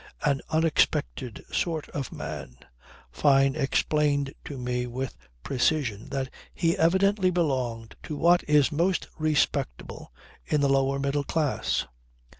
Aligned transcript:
An 0.25 0.41
unexpected 0.49 1.45
sort 1.51 1.87
of 1.89 2.11
man. 2.11 2.57
Fyne 3.11 3.55
explained 3.55 4.33
to 4.45 4.57
me 4.57 4.87
with 4.87 5.15
precision 5.43 6.09
that 6.09 6.27
he 6.55 6.75
evidently 6.75 7.29
belonged 7.29 7.95
to 8.01 8.15
what 8.17 8.43
is 8.49 8.71
most 8.71 9.05
respectable 9.19 10.11
in 10.43 10.59
the 10.61 10.69
lower 10.69 10.97
middle 10.97 11.23
classes. 11.23 11.85